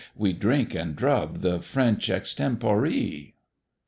[0.15, 3.33] We drink and drub the French extempore."